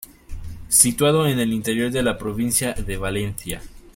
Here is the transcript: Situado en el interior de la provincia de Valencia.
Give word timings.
Situado 0.67 1.27
en 1.27 1.37
el 1.37 1.53
interior 1.53 1.91
de 1.91 2.01
la 2.01 2.17
provincia 2.17 2.73
de 2.73 2.97
Valencia. 2.97 3.61